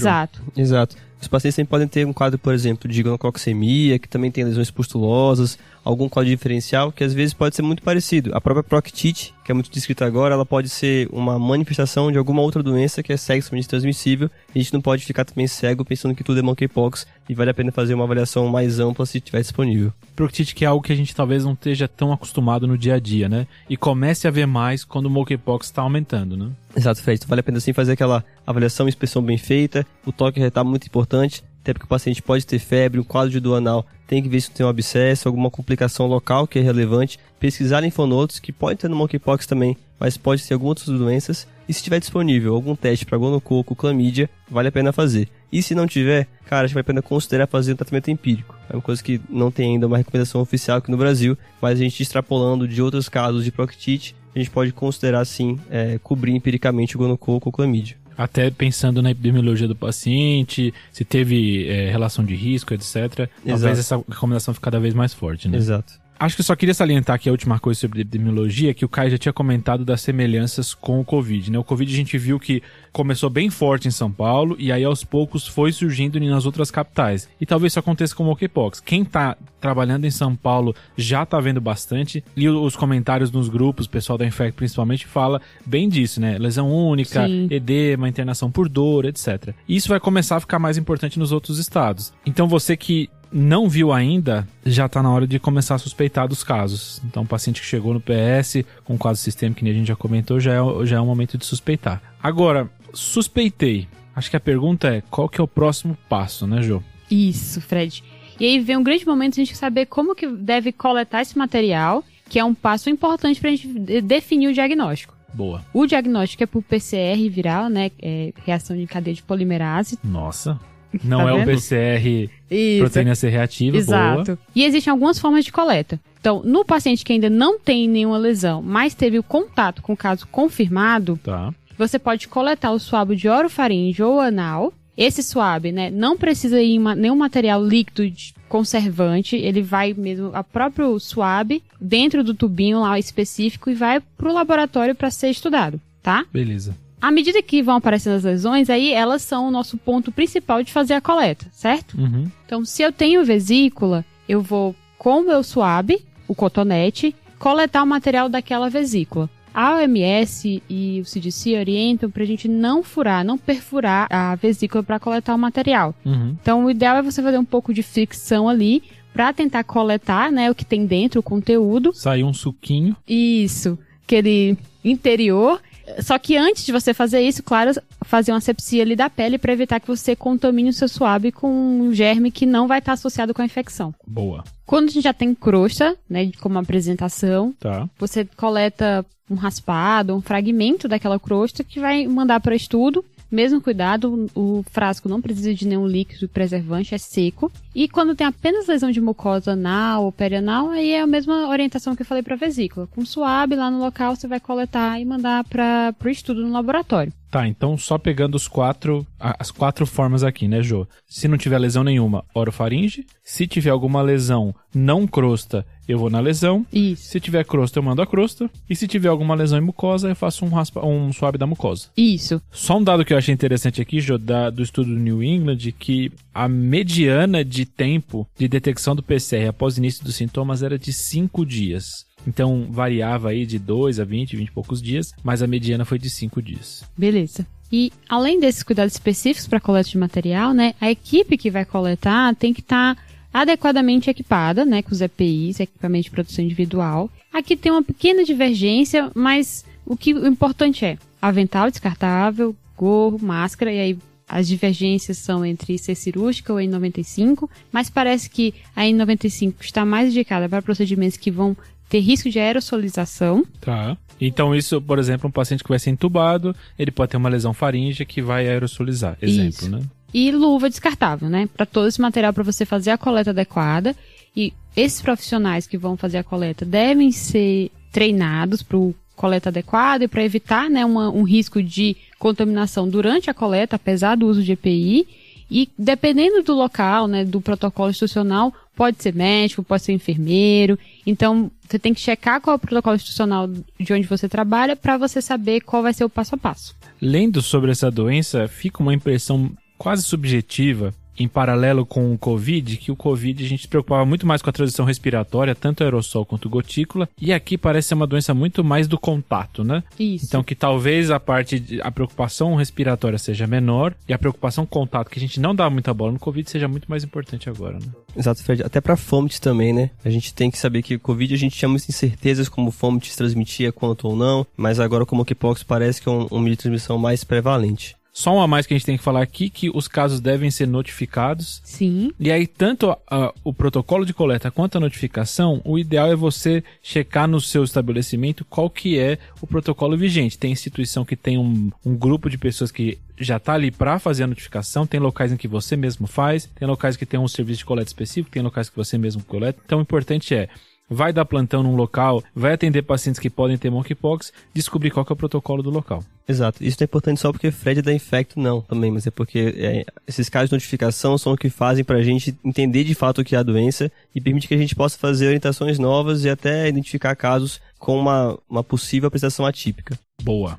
[0.57, 0.97] Exato.
[1.21, 4.71] Os pacientes também podem ter um quadro, por exemplo, de gonococcemia, que também tem lesões
[4.71, 8.35] pustulosas, algum quadro diferencial, que às vezes pode ser muito parecido.
[8.35, 12.41] A própria proctite, que é muito descrita agora, ela pode ser uma manifestação de alguma
[12.41, 14.31] outra doença que é sexualmente transmissível.
[14.55, 17.55] A gente não pode ficar também cego pensando que tudo é monkeypox e vale a
[17.55, 19.93] pena fazer uma avaliação mais ampla se estiver disponível.
[20.17, 22.99] Proctite que é algo que a gente talvez não esteja tão acostumado no dia a
[22.99, 23.47] dia, né?
[23.69, 26.51] E comece a ver mais quando o monkeypox está aumentando, né?
[26.77, 27.19] Exato, Fred.
[27.19, 29.87] Então vale a pena sim fazer aquela avaliação e inspeção bem feita.
[30.05, 33.31] O toque retal é muito importante, até porque o paciente pode ter febre, um quadro
[33.31, 36.63] de dor anal, tem que ver se tem um abscesso, alguma complicação local que é
[36.63, 37.19] relevante.
[37.39, 41.47] Pesquisar linfonodos, que pode ter no monkeypox também, mas pode ter algumas outras doenças.
[41.69, 45.29] E se tiver disponível algum teste para gonococo, clamídia, vale a pena fazer.
[45.53, 48.57] E se não tiver, cara, acho que vale a pena considerar fazer um tratamento empírico.
[48.69, 51.83] É uma coisa que não tem ainda uma recomendação oficial aqui no Brasil, mas a
[51.83, 56.97] gente extrapolando de outros casos de proctite, a gente pode considerar sim é, cobrir empiricamente
[56.97, 58.00] o gonococo ou clamídia.
[58.21, 63.29] Até pensando na epidemiologia do paciente, se teve é, relação de risco, etc.
[63.47, 65.57] Talvez essa recomendação fique cada vez mais forte, né?
[65.57, 66.00] Exato.
[66.21, 69.17] Acho que só queria salientar aqui a última coisa sobre epidemiologia, que o Caio já
[69.17, 71.59] tinha comentado das semelhanças com o Covid, né?
[71.59, 75.03] O Covid a gente viu que começou bem forte em São Paulo e aí aos
[75.03, 77.27] poucos foi surgindo nas outras capitais.
[77.41, 78.81] E talvez isso aconteça com o monkeypox.
[78.81, 82.23] Quem tá trabalhando em São Paulo já tá vendo bastante.
[82.37, 86.37] E os comentários nos grupos, o pessoal da Infect principalmente fala bem disso, né?
[86.37, 87.49] Lesão única, Sim.
[87.51, 89.55] edema, internação por dor, etc.
[89.67, 92.13] E isso vai começar a ficar mais importante nos outros estados.
[92.27, 96.43] Então você que não viu ainda, já está na hora de começar a suspeitar dos
[96.45, 97.01] casos.
[97.05, 100.41] Então, o paciente que chegou no PS com quadro sistêmico, que a gente já comentou,
[100.41, 102.03] já é, já é o momento de suspeitar.
[102.23, 103.87] Agora, suspeitei.
[104.15, 106.83] Acho que a pergunta é, qual que é o próximo passo, né, Jô?
[107.11, 108.03] Isso, Fred.
[108.39, 112.03] E aí vem um grande momento a gente saber como que deve coletar esse material,
[112.29, 115.15] que é um passo importante para a gente de- definir o diagnóstico.
[115.33, 115.65] Boa.
[115.73, 117.91] O diagnóstico é por PCR viral, né?
[118.03, 119.99] É reação de cadeia de polimerase.
[120.03, 120.59] Nossa.
[121.05, 121.45] Não Tá é o?
[121.45, 122.81] PCR Isso.
[122.81, 124.25] proteína C reativa, Exato.
[124.25, 124.39] boa.
[124.55, 126.01] E existem algumas formas de coleta.
[126.21, 129.97] Então, no paciente que ainda não tem nenhuma lesão, mas teve o contato com o
[129.97, 131.55] caso confirmado, Tá.
[131.79, 134.73] você pode coletar o suabo de orofaringe ou anal.
[134.97, 139.95] Esse suave, né, não precisa ir em ma- nenhum material líquido de conservante, ele vai
[139.97, 145.31] mesmo a próprio suave dentro do tubinho lá específico e vai pro laboratório para ser
[145.31, 146.25] estudado, tá?
[146.31, 146.77] Beleza.
[147.01, 150.73] À medida que vão aparecendo as lesões, aí elas são o nosso ponto principal de
[150.73, 151.99] fazer a coleta, certo?
[151.99, 152.31] Uhum.
[152.45, 157.87] Então, se eu tenho vesícula, eu vou com o meu suave, o cotonete, coletar o
[157.87, 159.31] material daquela vesícula.
[159.53, 164.83] A OMS e o CDC orientam para a gente não furar, não perfurar a vesícula
[164.83, 165.95] para coletar o material.
[166.05, 166.37] Uhum.
[166.41, 168.83] Então, o ideal é você fazer um pouco de fricção ali
[169.13, 171.93] para tentar coletar, né, o que tem dentro, o conteúdo.
[171.93, 172.97] Saiu um suquinho.
[173.09, 175.61] Isso, aquele interior.
[176.01, 177.73] Só que antes de você fazer isso, claro,
[178.05, 181.49] fazer uma asepsia ali da pele para evitar que você contamine o seu suave com
[181.51, 183.95] um germe que não vai estar associado com a infecção.
[184.07, 184.45] Boa.
[184.67, 187.89] Quando a gente já tem crosta, né, como apresentação, Tá.
[187.99, 193.05] você coleta um raspado, um fragmento daquela crosta que vai mandar para estudo.
[193.31, 197.51] Mesmo cuidado, o frasco não precisa de nenhum líquido preservante, é seco.
[197.75, 201.95] E quando tem apenas lesão de mucosa anal ou perianal, aí é a mesma orientação
[201.95, 202.89] que eu falei para vesícula.
[202.89, 207.13] Com suave lá no local, você vai coletar e mandar para o estudo no laboratório.
[207.31, 210.87] Tá, então só pegando os quatro, as quatro formas aqui, né, Jô?
[211.09, 213.07] Se não tiver lesão nenhuma, orofaringe.
[213.23, 216.67] Se tiver alguma lesão não crosta, eu vou na lesão.
[216.73, 217.05] Isso.
[217.05, 218.51] Se tiver crosta, eu mando a crosta.
[218.69, 221.89] E se tiver alguma lesão em mucosa, eu faço um, raspa, um suave da mucosa.
[221.97, 222.43] Isso.
[222.51, 225.59] Só um dado que eu achei interessante aqui, Jô, da- do estudo do New England,
[225.79, 230.79] que a mediana de tempo de detecção do PCR após o início dos sintomas era
[230.79, 232.07] de 5 dias.
[232.27, 235.99] Então variava aí de 2 a 20, 20 e poucos dias, mas a mediana foi
[235.99, 236.85] de 5 dias.
[236.97, 237.47] Beleza.
[237.73, 242.35] E além desses cuidados específicos para coleta de material, né, a equipe que vai coletar
[242.35, 242.97] tem que estar
[243.33, 247.09] adequadamente equipada, né, com os EPIs, equipamento de produção individual.
[247.33, 253.73] Aqui tem uma pequena divergência, mas o que o importante é avental descartável, gorro, máscara,
[253.73, 259.55] e aí as divergências são entre ser cirúrgica ou N95, mas parece que a N95
[259.61, 261.57] está mais indicada para procedimentos que vão
[261.91, 263.97] ter risco de aerosolização, Tá.
[264.21, 267.53] Então isso, por exemplo, um paciente que vai ser entubado, ele pode ter uma lesão
[267.55, 269.17] faríngea que vai aerosolizar.
[269.21, 269.69] Exemplo, Isso.
[269.71, 269.81] né?
[270.13, 271.49] e luva descartável, né?
[271.57, 273.95] Para todo esse material para você fazer a coleta adequada.
[274.37, 278.77] E esses profissionais que vão fazer a coleta devem ser treinados para
[279.15, 284.17] coleta adequada e para evitar né, uma- um risco de contaminação durante a coleta, apesar
[284.17, 285.07] do uso de EPI.
[285.51, 290.79] E dependendo do local, né, do protocolo institucional, pode ser médico, pode ser enfermeiro.
[291.07, 294.97] Então, você tem que checar qual é o protocolo institucional de onde você trabalha para
[294.97, 296.75] você saber qual vai ser o passo a passo.
[296.99, 302.91] Lendo sobre essa doença, fica uma impressão quase subjetiva, em paralelo com o Covid, que
[302.91, 306.49] o Covid a gente se preocupava muito mais com a transição respiratória, tanto aerossol quanto
[306.49, 309.83] gotícula, e aqui parece ser uma doença muito mais do contato, né?
[309.99, 310.25] Isso.
[310.25, 315.11] Então que talvez a parte de, a preocupação respiratória seja menor e a preocupação contato,
[315.11, 317.87] que a gente não dá muita bola no Covid, seja muito mais importante agora, né?
[318.17, 318.63] Exato, Fred.
[318.63, 319.91] Até pra fomites também, né?
[320.05, 323.15] A gente tem que saber que o Covid a gente tinha muitas incertezas como fomites
[323.15, 326.57] transmitia quanto ou não, mas agora como o monkeypox parece que é um, um meio
[326.57, 328.00] de transmissão mais prevalente.
[328.21, 330.51] Só um a mais que a gente tem que falar aqui, que os casos devem
[330.51, 332.11] ser notificados Sim.
[332.21, 336.63] E aí, tanto a- o protocolo de coleta quanto a notificação, o ideal é você
[336.83, 340.37] checar no seu estabelecimento qual que é o protocolo vigente.
[340.39, 344.25] Tem instituição que tem um, um grupo de pessoas que já está ali para fazer
[344.25, 347.61] a notificação, tem locais em que você mesmo faz, tem locais que tem um serviço
[347.61, 349.59] de coleta específico, tem locais que você mesmo coleta.
[349.65, 350.49] Então, o importante é
[350.91, 355.13] vai dar plantão num local, vai atender pacientes que podem ter monkeypox, descobrir qual é
[355.13, 356.03] o protocolo do local.
[356.29, 356.63] Exato.
[356.63, 359.55] Isso não é importante só porque Fred é da infecto, não, também, mas é porque
[359.57, 363.25] é, esses casos de notificação são o que fazem pra gente entender de fato o
[363.25, 366.69] que é a doença e permite que a gente possa fazer orientações novas e até
[366.69, 369.99] identificar casos com uma, uma possível apresentação atípica.
[370.23, 370.59] Boa.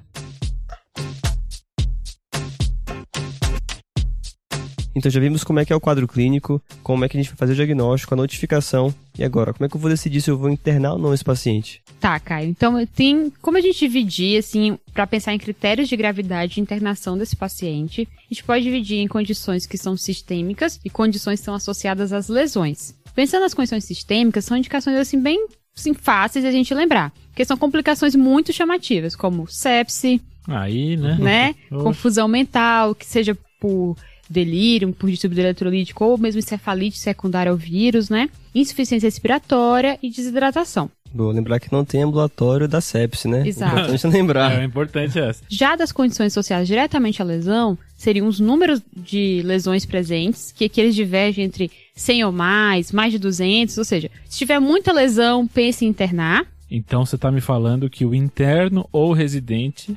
[4.95, 7.29] Então já vimos como é que é o quadro clínico, como é que a gente
[7.29, 8.93] vai fazer o diagnóstico, a notificação.
[9.17, 11.23] E agora, como é que eu vou decidir se eu vou internar ou não esse
[11.23, 11.81] paciente?
[11.99, 12.49] Tá, Caio.
[12.49, 17.17] Então, tem como a gente dividir, assim, para pensar em critérios de gravidade de internação
[17.17, 18.07] desse paciente.
[18.17, 22.29] A gente pode dividir em condições que são sistêmicas e condições que são associadas às
[22.29, 22.95] lesões.
[23.13, 25.45] Pensando nas condições sistêmicas, são indicações, assim, bem
[25.77, 27.11] assim, fáceis de a gente lembrar.
[27.27, 31.17] Porque são complicações muito chamativas, como sepse, Aí, né?
[31.19, 31.55] né?
[31.69, 33.95] Confusão mental, que seja por
[34.31, 38.29] delírio, por distúrbio eletrolítico ou mesmo encefalite secundária ao vírus, né?
[38.55, 40.89] Insuficiência respiratória e desidratação.
[41.13, 43.45] Vou lembrar que não tem ambulatório da sepse, né?
[43.45, 43.75] Exato.
[43.75, 44.61] Importante lembrar.
[44.61, 45.43] É importante essa.
[45.49, 50.79] Já das condições associadas diretamente à lesão, seriam os números de lesões presentes, que aqui
[50.79, 55.45] eles divergem entre 100 ou mais, mais de 200, ou seja, se tiver muita lesão,
[55.45, 56.45] pense em internar.
[56.73, 59.95] Então você tá me falando que o interno ou o residente,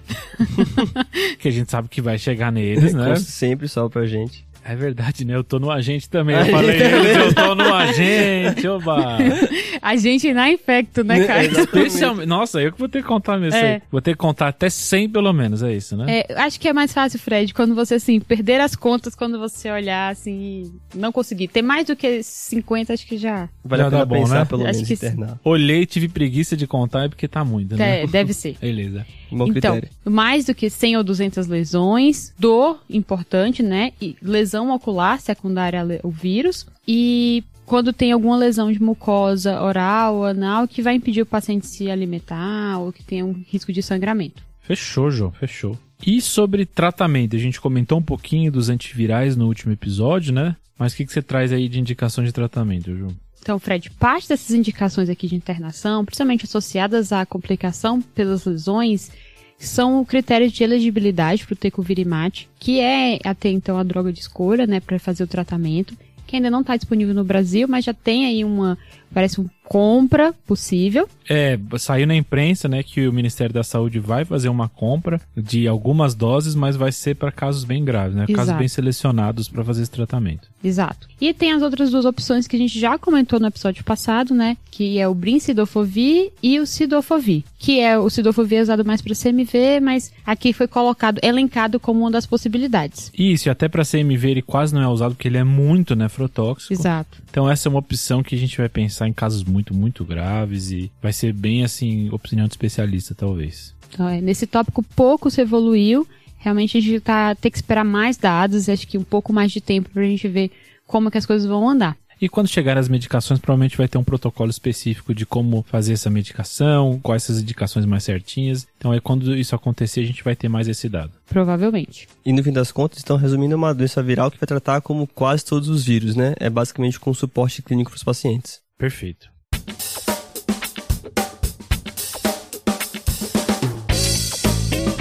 [1.38, 3.10] que a gente sabe que vai chegar neles, né?
[3.10, 4.44] Consta Sempre só pra gente.
[4.66, 5.34] É verdade, né?
[5.34, 6.34] Eu tô no agente também.
[6.36, 9.18] Eu falei eu tô no agente, oba!
[9.82, 11.44] A gente na infecto, né, cara?
[11.44, 12.26] Especialmente.
[12.26, 13.82] Nossa, eu que vou ter que contar mesmo É.
[13.90, 16.20] Vou ter que contar até 100 pelo menos, é isso, né?
[16.20, 19.70] É, acho que é mais fácil, Fred, quando você, assim, perder as contas, quando você
[19.70, 21.48] olhar, assim, e não conseguir.
[21.48, 23.48] Ter mais do que 50, acho que já.
[23.62, 24.44] Vale Já a pena bom, pensar né?
[24.46, 25.38] pelo Acho menos que internar.
[25.44, 28.04] Olhei, tive preguiça de contar, é porque tá muito, né?
[28.04, 28.56] É, deve ser.
[28.60, 29.04] Beleza.
[29.34, 29.88] Bom então, critério.
[30.04, 33.92] mais do que 100 ou 200 lesões, dor importante, né?
[34.00, 36.66] E lesão ocular secundária ao vírus.
[36.86, 41.66] E quando tem alguma lesão de mucosa oral ou anal que vai impedir o paciente
[41.66, 44.42] se alimentar ou que tenha um risco de sangramento.
[44.62, 45.78] Fechou, João, fechou.
[46.06, 50.56] E sobre tratamento, a gente comentou um pouquinho dos antivirais no último episódio, né?
[50.78, 53.14] Mas o que, que você traz aí de indicação de tratamento, João?
[53.40, 59.10] Então, Fred, parte dessas indicações aqui de internação, principalmente associadas à complicação pelas lesões,
[59.58, 64.66] são critérios de elegibilidade para o tecovirimat, que é até então a droga de escolha,
[64.66, 68.26] né, para fazer o tratamento, que ainda não está disponível no Brasil, mas já tem
[68.26, 68.78] aí uma,
[69.14, 71.08] parece uma compra possível.
[71.28, 75.66] É, saiu na imprensa, né, que o Ministério da Saúde vai fazer uma compra de
[75.66, 78.34] algumas doses, mas vai ser para casos bem graves, né, Exato.
[78.34, 80.48] casos bem selecionados para fazer esse tratamento.
[80.62, 81.08] Exato.
[81.20, 84.56] E tem as outras duas opções que a gente já comentou no episódio passado, né?
[84.70, 87.44] Que é o Brincidofovir e o Sidofovir.
[87.58, 92.00] Que é o Sidofovir é usado mais para CMV, mas aqui foi colocado, elencado como
[92.00, 93.12] uma das possibilidades.
[93.16, 96.72] Isso, e até para CMV ele quase não é usado porque ele é muito nefrotóxico.
[96.72, 97.22] Exato.
[97.30, 100.70] Então essa é uma opção que a gente vai pensar em casos muito, muito graves
[100.70, 103.74] e vai ser bem assim, opinião de especialista talvez.
[103.88, 106.06] Então, é, nesse tópico pouco se evoluiu.
[106.38, 109.60] Realmente a gente tá, tem que esperar mais dados, acho que um pouco mais de
[109.60, 110.50] tempo pra gente ver
[110.86, 111.96] como que as coisas vão andar.
[112.20, 116.08] E quando chegar as medicações, provavelmente vai ter um protocolo específico de como fazer essa
[116.08, 118.66] medicação, quais essas indicações mais certinhas.
[118.78, 121.12] Então aí quando isso acontecer, a gente vai ter mais esse dado.
[121.26, 122.08] Provavelmente.
[122.24, 125.44] E no fim das contas, estão resumindo uma doença viral que vai tratar como quase
[125.44, 126.34] todos os vírus, né?
[126.38, 128.63] É basicamente com suporte clínico para os pacientes.
[128.84, 129.30] Perfeito.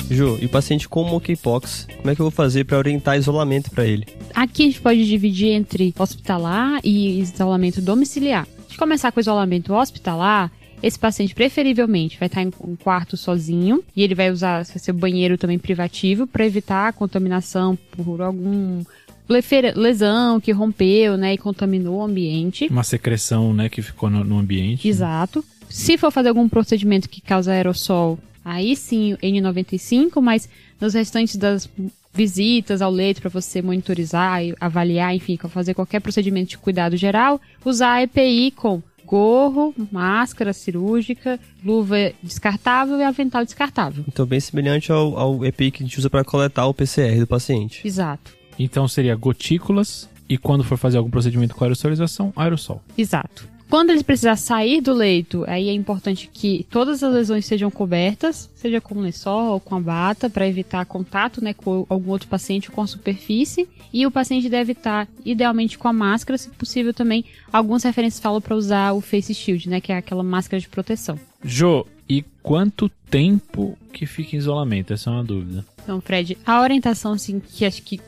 [0.09, 3.69] Ju, e o paciente com monkeypox, como é que eu vou fazer para orientar isolamento
[3.71, 4.05] para ele?
[4.33, 8.47] Aqui a gente pode dividir entre hospitalar e isolamento domiciliar.
[8.69, 10.49] De começar com o isolamento hospitalar,
[10.81, 15.37] esse paciente preferivelmente vai estar em um quarto sozinho e ele vai usar seu banheiro
[15.37, 18.81] também privativo para evitar a contaminação por algum
[19.27, 22.67] lesão que rompeu, né, e contaminou o ambiente.
[22.69, 24.87] Uma secreção, né, que ficou no, no ambiente.
[24.87, 25.43] Exato.
[25.69, 30.47] Se for fazer algum procedimento que causa aerossol, aí sim o N95, mas
[30.79, 31.69] nos restantes das
[32.13, 37.41] visitas ao leito para você monitorizar e avaliar, enfim, fazer qualquer procedimento de cuidado geral,
[37.65, 44.03] usar a EPI com gorro, máscara cirúrgica, luva descartável e avental descartável.
[44.07, 47.27] Então, bem semelhante ao, ao EPI que a gente usa para coletar o PCR do
[47.27, 47.85] paciente.
[47.85, 48.42] Exato.
[48.57, 52.81] Então seria gotículas e quando for fazer algum procedimento com aerosolização, aerossol.
[52.97, 53.53] Exato.
[53.73, 58.47] Quando ele precisar sair do leito, aí é importante que todas as lesões sejam cobertas,
[58.53, 62.69] seja com lençol ou com a bata, para evitar contato né, com algum outro paciente
[62.69, 63.67] com a superfície.
[63.91, 67.25] E o paciente deve estar, idealmente, com a máscara, se possível também.
[67.51, 71.19] Algumas referências falam para usar o face shield, né, que é aquela máscara de proteção.
[71.43, 74.93] Jo, e quanto tempo que fica em isolamento?
[74.93, 75.65] Essa é uma dúvida.
[75.81, 77.99] Então, Fred, a orientação, assim, que acho que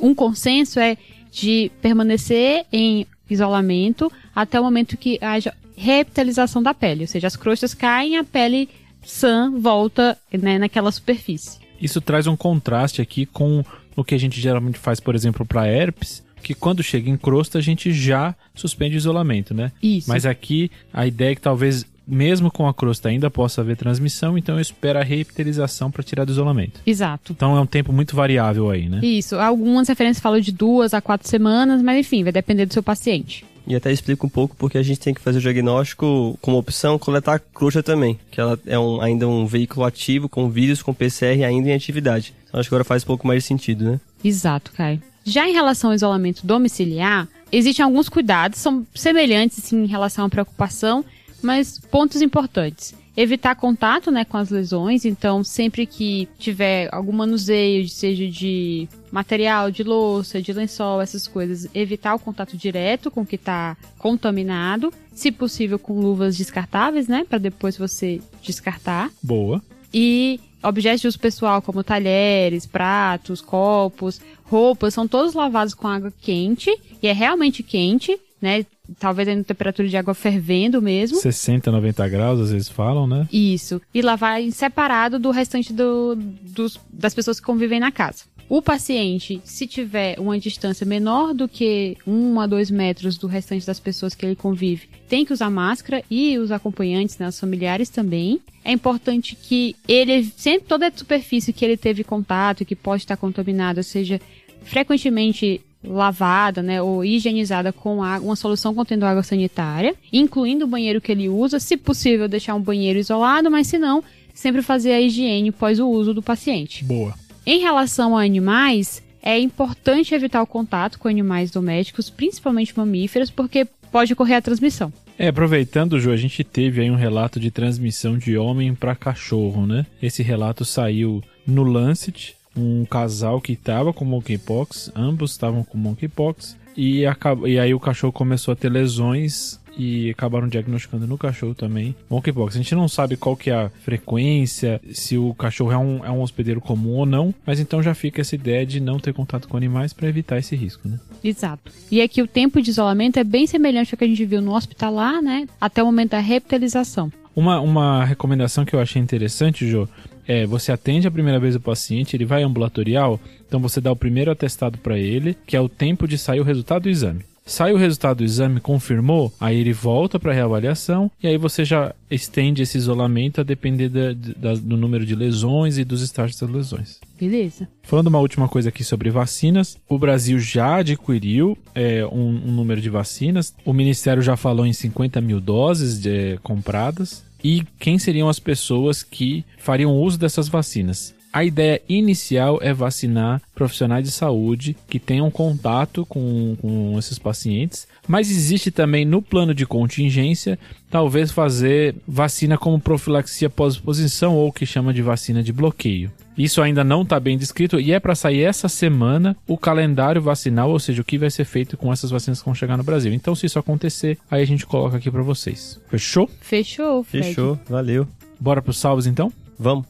[0.00, 0.96] um consenso é
[1.30, 7.36] de permanecer em isolamento até o momento que haja revitalização da pele, ou seja, as
[7.36, 8.68] crostas caem, a pele
[9.02, 11.58] sã volta né, naquela superfície.
[11.80, 13.64] Isso traz um contraste aqui com
[13.96, 17.58] o que a gente geralmente faz, por exemplo, para herpes, que quando chega em crosta
[17.58, 19.72] a gente já suspende o isolamento, né?
[19.82, 20.08] Isso.
[20.08, 24.36] Mas aqui a ideia é que talvez mesmo com a crosta ainda possa haver transmissão,
[24.36, 26.80] então eu espero a reepitelização para tirar do isolamento.
[26.86, 27.32] Exato.
[27.32, 29.00] Então é um tempo muito variável aí, né?
[29.02, 29.36] Isso.
[29.36, 33.44] Algumas referências falam de duas a quatro semanas, mas enfim, vai depender do seu paciente.
[33.64, 36.98] E até explica um pouco porque a gente tem que fazer o diagnóstico como opção
[36.98, 40.92] coletar a crosta também, que ela é um- ainda um veículo ativo com vírus, com
[40.92, 42.34] PCR ainda em atividade.
[42.48, 44.00] Então acho que agora faz um pouco mais de sentido, né?
[44.24, 45.00] Exato, Caio.
[45.24, 50.28] Já em relação ao isolamento domiciliar, existem alguns cuidados, são semelhantes assim, em relação à
[50.28, 51.04] preocupação,
[51.42, 52.94] mas pontos importantes.
[53.14, 59.70] Evitar contato né, com as lesões, então sempre que tiver algum manuseio, seja de material,
[59.70, 64.90] de louça, de lençol, essas coisas, evitar o contato direto com o que está contaminado,
[65.12, 69.10] se possível com luvas descartáveis, né, para depois você descartar.
[69.22, 69.60] Boa.
[69.92, 76.12] e objetos de uso pessoal como talheres, pratos, copos, roupas, são todos lavados com água
[76.20, 76.70] quente.
[77.02, 78.66] E é realmente quente, né?
[78.98, 81.16] Talvez em temperatura de água fervendo mesmo.
[81.18, 83.26] 60, 90 graus, às vezes falam, né?
[83.32, 83.80] Isso.
[83.94, 88.24] E lavar separado do restante do- dos- das pessoas que convivem na casa.
[88.48, 93.64] O paciente, se tiver uma distância menor do que um a dois metros do restante
[93.66, 97.88] das pessoas que ele convive, tem que usar máscara e os acompanhantes, né, os familiares
[97.88, 98.40] também.
[98.62, 103.04] É importante que ele, sempre toda a superfície que ele teve contato e que pode
[103.04, 104.20] estar contaminada, seja
[104.64, 111.00] frequentemente lavada, né, ou higienizada com água, uma solução contendo água sanitária, incluindo o banheiro
[111.00, 115.00] que ele usa, se possível deixar um banheiro isolado, mas se não, sempre fazer a
[115.00, 116.84] higiene pós o uso do paciente.
[116.84, 117.14] Boa.
[117.44, 123.66] Em relação a animais, é importante evitar o contato com animais domésticos, principalmente mamíferos, porque
[123.90, 124.92] pode ocorrer a transmissão.
[125.18, 129.66] É, aproveitando, Ju, a gente teve aí um relato de transmissão de homem para cachorro,
[129.66, 129.86] né?
[130.02, 136.56] Esse relato saiu no Lancet, um casal que estava com monkeypox, ambos estavam com monkeypox,
[136.76, 137.02] e,
[137.46, 142.54] e aí o cachorro começou a ter lesões e acabaram diagnosticando no cachorro também monkeypox.
[142.54, 146.10] A gente não sabe qual que é a frequência, se o cachorro é um, é
[146.10, 149.48] um hospedeiro comum ou não, mas então já fica essa ideia de não ter contato
[149.48, 150.98] com animais para evitar esse risco, né?
[151.22, 151.72] Exato.
[151.90, 154.54] E aqui o tempo de isolamento é bem semelhante ao que a gente viu no
[154.54, 155.46] hospitalar, né?
[155.60, 157.10] Até o momento da repitalização.
[157.34, 159.88] Uma, uma recomendação que eu achei interessante, Jo,
[160.26, 163.96] é você atende a primeira vez o paciente, ele vai ambulatorial, então você dá o
[163.96, 167.24] primeiro atestado para ele, que é o tempo de sair o resultado do exame.
[167.44, 171.92] Sai o resultado do exame, confirmou, aí ele volta para reavaliação e aí você já
[172.08, 176.48] estende esse isolamento a depender da, da, do número de lesões e dos estágios das
[176.48, 177.00] lesões.
[177.18, 177.68] Beleza.
[177.82, 182.80] Falando uma última coisa aqui sobre vacinas, o Brasil já adquiriu é, um, um, número
[182.80, 187.24] de vacinas, o Ministério já falou em 50 mil doses de, é, compradas.
[187.42, 191.14] E quem seriam as pessoas que fariam uso dessas vacinas?
[191.32, 197.88] A ideia inicial é vacinar profissionais de saúde que tenham contato com, com esses pacientes,
[198.06, 200.58] mas existe também no plano de contingência
[200.90, 206.10] talvez fazer vacina como profilaxia pós-exposição ou o que chama de vacina de bloqueio.
[206.36, 210.70] Isso ainda não está bem descrito e é para sair essa semana o calendário vacinal,
[210.70, 213.12] ou seja, o que vai ser feito com essas vacinas que vão chegar no Brasil.
[213.12, 215.80] Então, se isso acontecer, aí a gente coloca aqui para vocês.
[215.88, 216.28] Fechou?
[216.40, 217.26] Fechou, Fred.
[217.28, 218.06] Fechou, valeu.
[218.40, 219.32] Bora para os salvos então?
[219.58, 219.86] Vamos.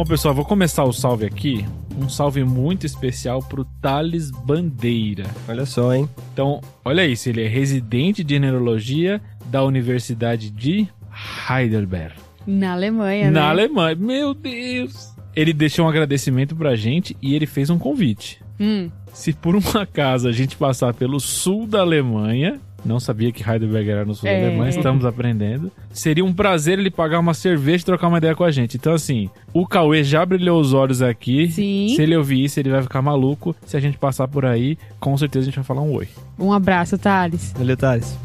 [0.00, 1.62] Bom, pessoal, vou começar o salve aqui.
[1.94, 5.26] Um salve muito especial pro Thales Bandeira.
[5.46, 6.08] Olha só, hein?
[6.32, 10.88] Então, olha isso, ele é residente de neurologia da Universidade de
[11.50, 12.14] Heidelberg.
[12.46, 13.46] Na Alemanha, Na né?
[13.48, 13.94] Alemanha.
[13.94, 15.14] Meu Deus!
[15.36, 18.40] Ele deixou um agradecimento pra gente e ele fez um convite.
[18.58, 18.90] Hum.
[19.12, 23.90] Se por um acaso a gente passar pelo sul da Alemanha, não sabia que Heidelberg
[23.90, 24.40] era no sul É.
[24.40, 25.70] da Alemanha, estamos aprendendo.
[25.92, 28.76] Seria um prazer ele pagar uma cerveja e trocar uma ideia com a gente.
[28.76, 31.48] Então, assim, o Cauê já brilhou os olhos aqui.
[31.50, 31.92] Sim.
[31.94, 33.54] Se ele ouvir isso, ele vai ficar maluco.
[33.66, 36.08] Se a gente passar por aí, com certeza a gente vai falar um oi.
[36.38, 37.52] Um abraço, Thales.
[37.56, 38.16] Valeu, Thales.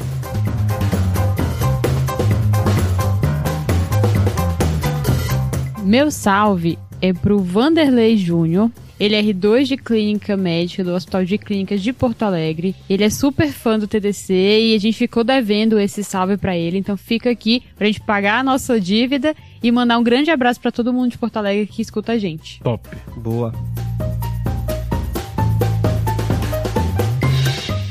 [5.84, 8.72] Meu salve é pro Vanderlei Júnior.
[9.00, 12.74] Ele é R2 de clínica médica do Hospital de Clínicas de Porto Alegre.
[12.90, 16.78] Ele é super fã do TDC e a gente ficou devendo esse salve pra ele.
[16.78, 20.72] Então fica aqui pra gente pagar a nossa dívida e mandar um grande abraço pra
[20.72, 22.62] todo mundo de Porto Alegre que escuta a gente.
[22.62, 22.88] Top.
[23.18, 23.52] Boa.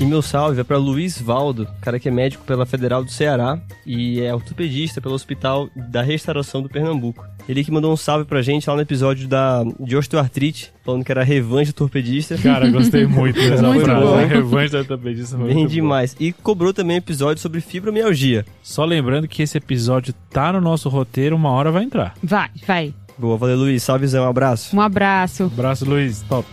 [0.01, 3.59] E meu salve é para Luiz Valdo, cara que é médico pela Federal do Ceará
[3.87, 7.25] e é ortopedista pelo Hospital da Restauração do Pernambuco.
[7.49, 11.13] Ele que mandou um salve pra gente lá no episódio da, de osteoartrite, falando que
[11.13, 12.39] era revanche do ortopedista.
[12.39, 14.01] Cara, gostei muito dessa Muito frase.
[14.05, 14.15] bom.
[14.15, 16.17] A revanche da ortopedista foi Bem demais.
[16.19, 18.47] E cobrou também um episódio sobre fibromialgia.
[18.63, 22.15] Só lembrando que esse episódio tá no nosso roteiro, uma hora vai entrar.
[22.23, 22.95] Vai, vai.
[23.19, 24.75] Boa, valeu Luiz, salvezão, um abraço.
[24.75, 25.45] Um abraço.
[25.45, 26.23] Abraço, Luiz.
[26.23, 26.47] Top.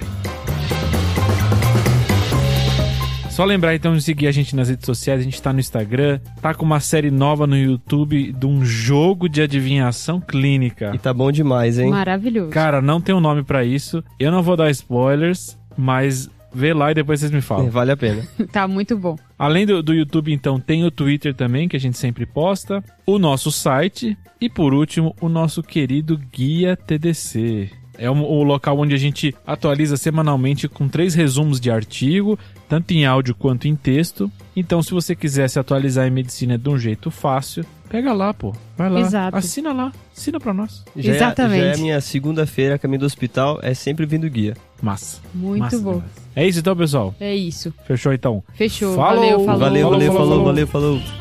[3.42, 6.20] Só lembrar então de seguir a gente nas redes sociais, a gente tá no Instagram,
[6.40, 10.92] tá com uma série nova no YouTube de um jogo de adivinhação clínica.
[10.94, 11.90] E tá bom demais, hein?
[11.90, 12.52] Maravilhoso.
[12.52, 14.04] Cara, não tem um nome pra isso.
[14.20, 17.72] Eu não vou dar spoilers, mas vê lá e depois vocês me falam.
[17.72, 18.22] Vale a pena.
[18.54, 19.16] Tá muito bom.
[19.40, 23.18] Além do, do YouTube, então, tem o Twitter também, que a gente sempre posta, o
[23.18, 27.72] nosso site e, por último, o nosso querido Guia TDC.
[28.02, 32.38] É o, o local onde a gente atualiza semanalmente com três resumos de artigo,
[32.68, 34.32] tanto em áudio quanto em texto.
[34.56, 38.54] Então, se você quiser se atualizar em medicina de um jeito fácil, pega lá, pô.
[38.78, 39.00] Vai lá.
[39.02, 39.38] Exato.
[39.38, 39.92] Assina lá.
[40.18, 40.84] Assina pra nós.
[40.98, 41.60] Já é- Exatamente.
[41.62, 44.56] já é a minha segunda-feira, caminho do hospital, é sempre vindo guia.
[44.82, 45.20] Massa.
[45.34, 45.94] Muito Massa bom.
[45.94, 46.12] demais.
[46.36, 47.14] É isso então, pessoal.
[47.20, 47.72] É isso.
[47.86, 48.44] Fechou então.
[48.56, 48.96] Fechou.
[48.96, 49.16] Falou.
[49.22, 49.60] Valeu, falou.
[49.60, 50.46] Valeu, Falou, valeu, falou, falou, falou.
[50.46, 51.21] valeu, falou.